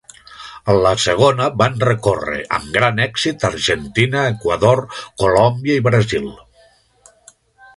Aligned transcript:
En 0.71 0.77
la 0.85 0.91
segona 1.01 1.49
van 1.61 1.75
recórrer 1.83 2.39
amb 2.57 2.65
gran 2.77 3.01
èxit 3.05 3.45
Argentina, 3.51 4.25
Equador, 4.33 4.83
Colòmbia 5.25 5.77
i 5.83 5.85
Brasil. 5.91 6.27